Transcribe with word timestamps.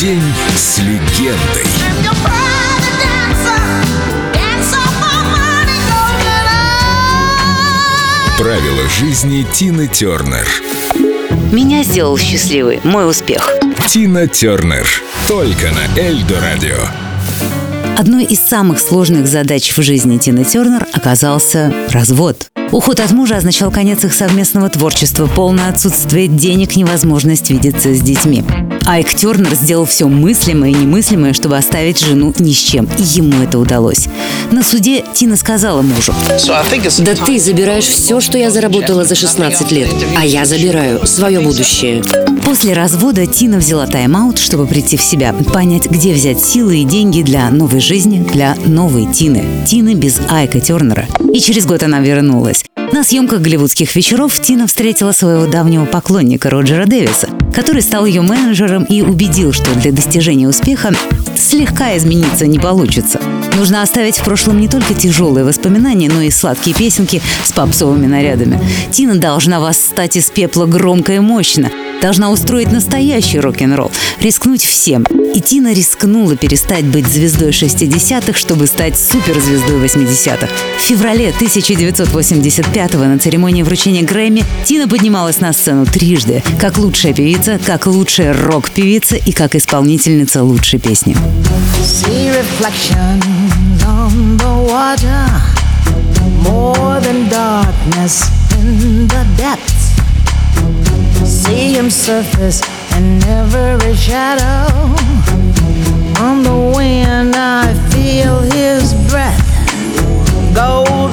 День 0.00 0.20
с 0.54 0.76
легендой. 0.80 1.64
Правила 8.38 8.86
жизни 8.90 9.46
Тины 9.54 9.88
Тернер. 9.88 10.46
Меня 11.50 11.82
сделал 11.82 12.18
счастливый 12.18 12.78
мой 12.84 13.08
успех. 13.08 13.48
Тина 13.88 14.28
Тернер. 14.28 14.86
Только 15.28 15.68
на 15.70 15.98
Эльдо 15.98 16.42
Радио. 16.42 16.76
Одной 17.96 18.24
из 18.24 18.40
самых 18.40 18.80
сложных 18.80 19.26
задач 19.26 19.74
в 19.74 19.80
жизни 19.80 20.18
Тины 20.18 20.44
Тернер 20.44 20.86
оказался 20.92 21.72
развод. 21.88 22.50
Уход 22.72 23.00
от 23.00 23.12
мужа 23.12 23.36
означал 23.36 23.70
конец 23.70 24.04
их 24.04 24.12
совместного 24.12 24.68
творчества, 24.68 25.26
полное 25.26 25.68
отсутствие 25.68 26.26
денег, 26.26 26.76
невозможность 26.76 27.50
видеться 27.50 27.94
с 27.94 28.00
детьми. 28.00 28.44
Айк 28.86 29.14
Тернер 29.14 29.54
сделал 29.54 29.84
все 29.84 30.06
мыслимое 30.06 30.70
и 30.70 30.74
немыслимое, 30.74 31.32
чтобы 31.32 31.56
оставить 31.56 31.98
жену 31.98 32.32
ни 32.38 32.52
с 32.52 32.56
чем. 32.56 32.88
И 32.98 33.02
ему 33.02 33.42
это 33.42 33.58
удалось. 33.58 34.08
На 34.52 34.62
суде 34.62 35.04
Тина 35.12 35.36
сказала 35.36 35.82
мужу. 35.82 36.14
Да 36.46 37.14
ты 37.14 37.40
забираешь 37.40 37.86
все, 37.86 38.20
что 38.20 38.38
я 38.38 38.50
заработала 38.50 39.04
за 39.04 39.14
16 39.16 39.72
лет, 39.72 39.88
а 40.16 40.24
я 40.24 40.44
забираю 40.44 41.04
свое 41.06 41.40
будущее. 41.40 42.02
После 42.44 42.74
развода 42.74 43.26
Тина 43.26 43.58
взяла 43.58 43.86
тайм-аут, 43.86 44.38
чтобы 44.38 44.66
прийти 44.66 44.96
в 44.96 45.02
себя, 45.02 45.34
понять, 45.52 45.90
где 45.90 46.12
взять 46.12 46.44
силы 46.44 46.78
и 46.78 46.84
деньги 46.84 47.22
для 47.22 47.50
новой 47.50 47.80
жизни, 47.80 48.24
для 48.32 48.54
новой 48.66 49.12
Тины. 49.12 49.44
Тины 49.66 49.94
без 49.94 50.20
Айка 50.28 50.60
Тернера. 50.60 51.06
И 51.32 51.40
через 51.40 51.66
год 51.66 51.82
она 51.82 51.98
вернулась. 51.98 52.65
На 52.92 53.02
съемках 53.04 53.40
голливудских 53.40 53.94
вечеров 53.96 54.40
Тина 54.40 54.66
встретила 54.66 55.12
своего 55.12 55.46
давнего 55.46 55.86
поклонника 55.86 56.50
Роджера 56.50 56.86
Дэвиса, 56.86 57.28
который 57.54 57.82
стал 57.82 58.06
ее 58.06 58.22
менеджером 58.22 58.84
и 58.84 59.02
убедил, 59.02 59.52
что 59.52 59.74
для 59.74 59.92
достижения 59.92 60.48
успеха 60.48 60.92
слегка 61.36 61.96
измениться 61.96 62.46
не 62.46 62.58
получится. 62.58 63.20
Нужно 63.56 63.82
оставить 63.82 64.18
в 64.18 64.24
прошлом 64.24 64.60
не 64.60 64.68
только 64.68 64.94
тяжелые 64.94 65.44
воспоминания, 65.44 66.08
но 66.08 66.20
и 66.20 66.30
сладкие 66.30 66.76
песенки 66.76 67.22
с 67.44 67.52
попсовыми 67.52 68.06
нарядами. 68.06 68.60
Тина 68.90 69.16
должна 69.16 69.60
восстать 69.60 70.16
из 70.16 70.30
пепла 70.30 70.66
громко 70.66 71.14
и 71.14 71.18
мощно, 71.18 71.70
должна 72.02 72.30
устроить 72.30 72.70
настоящий 72.70 73.40
рок-н-ролл, 73.40 73.90
рискнуть 74.20 74.62
всем. 74.62 75.04
И 75.34 75.40
Тина 75.40 75.72
рискнула 75.72 76.36
перестать 76.36 76.84
быть 76.84 77.06
звездой 77.06 77.50
60-х, 77.50 78.38
чтобы 78.38 78.66
стать 78.66 78.98
суперзвездой 78.98 79.84
80-х. 79.84 80.48
В 80.78 80.80
феврале 80.80 81.34
1985-го 81.38 83.04
на 83.04 83.18
церемонии 83.18 83.62
вручения 83.62 84.02
Грэмми 84.02 84.44
Тина 84.64 84.88
поднималась 84.88 85.40
на 85.40 85.52
сцену 85.52 85.86
трижды, 85.86 86.42
как 86.60 86.78
лучшая 86.78 87.12
певица, 87.12 87.58
как 87.64 87.86
лучшая 87.86 88.34
рок-певица 88.34 89.16
и 89.16 89.32
как 89.32 89.54
исполнительница 89.54 90.42
лучшей 90.42 90.78
песни. 90.78 91.16
More 96.42 97.00
than 97.00 97.28
darkness 97.28 98.22
in 98.58 99.06
the 99.08 99.24
depths 99.36 99.76
see 101.46 101.74
him 101.74 101.90
surface 101.90 102.60
in 102.96 103.22
every 103.24 103.94
shadow. 103.94 104.66
On 106.24 106.42
the 106.42 106.58
wind, 106.76 107.34
I 107.36 107.72
feel 107.90 108.40
his 108.40 108.94
breath. 109.10 109.44
Golden 110.54 111.05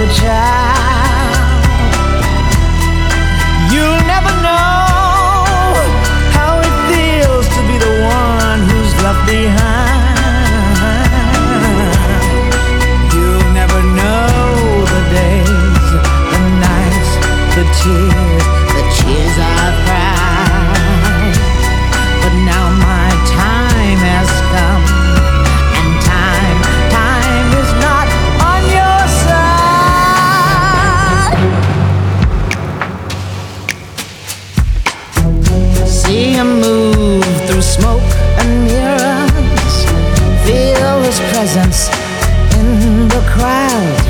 as 0.00 0.10
a 0.10 0.20
child. 0.20 1.64
You'll 3.72 4.02
never 4.06 4.32
know 4.46 5.74
how 6.36 6.60
it 6.62 6.74
feels 6.88 7.46
to 7.48 7.60
be 7.66 7.76
the 7.78 7.94
one 8.06 8.60
who's 8.68 8.94
left 9.02 9.26
behind. 9.26 10.18
You'll 13.12 13.50
never 13.52 13.80
know 13.82 14.86
the 14.94 15.02
days, 15.10 15.88
the 16.32 16.40
nights, 16.66 17.10
the 17.56 17.64
tears, 17.80 18.44
the 18.74 18.82
tears 18.98 19.36
I've 19.38 19.78
cried. 19.86 21.38
But 22.22 22.34
now 22.44 22.67
See 36.08 36.32
him 36.32 36.60
move 36.62 37.22
through 37.46 37.60
smoke 37.60 38.00
and 38.40 38.64
mirrors, 38.64 39.76
feel 40.46 41.02
his 41.02 41.20
presence 41.28 41.90
in 42.56 43.08
the 43.08 43.22
crowd. 43.28 44.00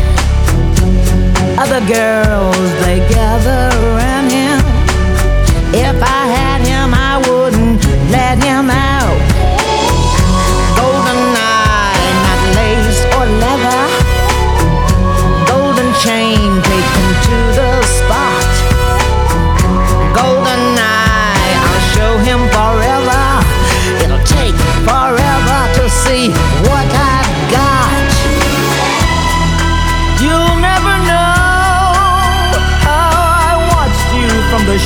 Other 1.58 1.80
girls 1.92 2.70
they 2.86 3.00
gather 3.08 3.77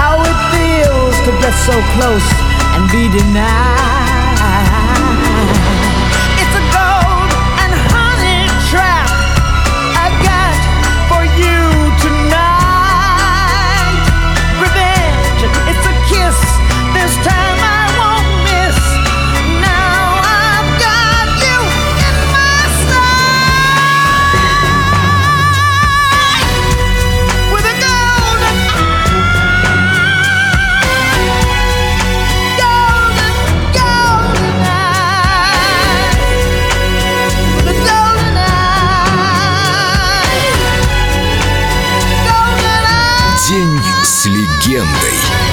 how 0.00 0.20
it 0.30 0.38
feels 0.52 1.16
to 1.26 1.30
get 1.40 1.54
so 1.68 1.76
close 1.94 2.28
and 2.74 2.90
be 2.90 3.08
denied. 3.16 4.09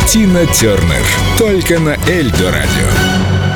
Тина 0.07 0.45
Тернер. 0.45 1.05
Только 1.37 1.79
на 1.79 1.97
Эльдо 2.07 2.51
Радио. 2.51 3.46